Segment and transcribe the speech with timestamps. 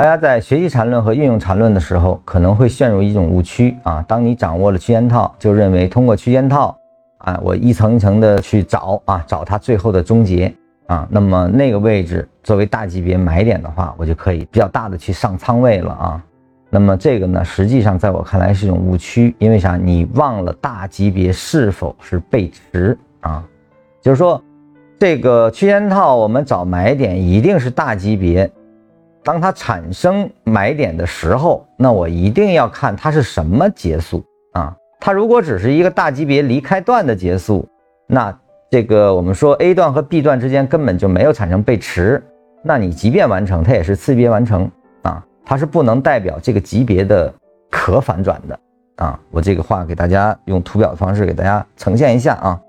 [0.00, 4.02] 大家在学习缠论和运用缠论的时候，可能会陷入一种误区啊。
[4.08, 6.74] 当你掌握了区间套，就认为通过区间套
[7.18, 10.50] 啊，我一层一层的去找啊，找它最后的终结
[10.86, 16.24] 啊，那么那个位置作为大级别买点的话，我就可以比较大的去上仓位了啊。
[16.70, 19.76] 那么这个呢，实际上在我看来是一种误区，因为啥？
[19.76, 23.44] 你忘了大级别是否是背驰啊？
[24.00, 24.42] 就是说，
[24.98, 28.50] 这个区间套我们找买点一定是大级别。
[29.22, 34.74] 当它产生买点的时候，那我一定要看它是什么结束啊？
[34.98, 37.68] 它如果只是一个大级别离开段的结束，
[38.06, 38.36] 那
[38.70, 42.22] 这个我们说 A 段和 B 段之间根本就没有产生背驰，
[42.62, 44.70] 那你即便完成，它也是次级别完成
[45.02, 47.32] 啊，它是不能代表这个级别的
[47.70, 48.58] 可反转的
[48.96, 49.18] 啊。
[49.30, 52.60] 我这个话给大家用图表的方式给大家呈现一下啊，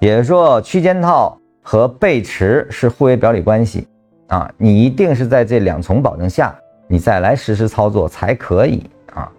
[0.00, 3.86] 也就是说区间套和背驰是互为表里关系。
[4.32, 6.54] 啊，你一定是在这两重保证下，
[6.88, 8.82] 你再来实施操作才可以
[9.12, 9.30] 啊，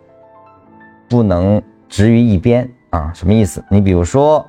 [1.09, 3.11] 不能执于一边啊。
[3.11, 3.63] 什么意思？
[3.69, 4.45] 你比如说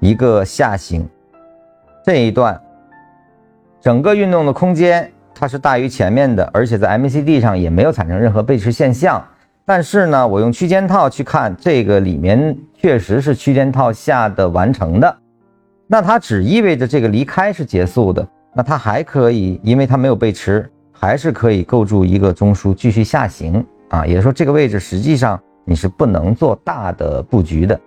[0.00, 1.06] 一个下行
[2.02, 2.58] 这一段，
[3.82, 9.22] 整个运动的空间它是大于前面的，而且在 MACD 上也没有产生任何背驰现象。
[9.66, 15.18] 但是呢，我用区间套去看这个里面确实是区间套下的完成的，
[15.86, 18.26] 那它只意味着这个离开是结束的。
[18.58, 24.04] 那它还可以，因为它没有背驰，还是可以构筑一个中枢继续下行啊。
[24.04, 27.80] 也就是说，这个位置实际上你是不能做大的布局的，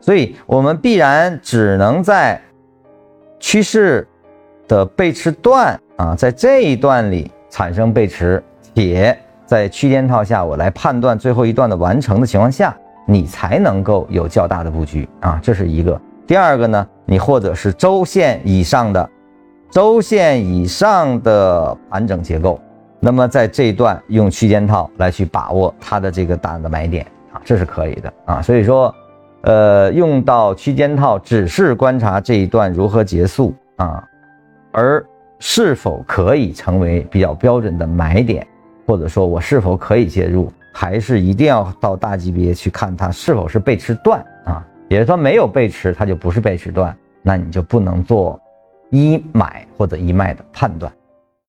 [0.00, 2.42] 所以我们必然只能在
[3.38, 4.04] 趋势
[4.66, 8.42] 的背驰段啊，在这一段里产生背驰，
[8.74, 15.38] 且在区间套下我来判断最后一段的完成的情况下，你才能够有较大的布局啊。
[15.40, 16.00] 这是一个。
[16.26, 19.08] 第二个呢，你或者是周线以上的。
[19.76, 22.58] 周线以上的盘整结构，
[22.98, 28.40] 那么在这一段用区间套来去把握它的这个大的买点啊，这是可以的啊。
[28.40, 28.94] 所以说，
[29.42, 34.02] 呃，用到区间套只是观察这一段如何结束啊，
[34.72, 35.04] 而
[35.40, 38.46] 是否可以成为比较标准的买点，
[38.86, 44.66] 或者说我是否可以介入，还是一定要到大级别去看它是否是背驰段啊。
[44.88, 48.40] 也就是说，没有背驰，它就不是背驰段，那你就不能做。
[48.90, 50.92] 一买或者一卖的判断。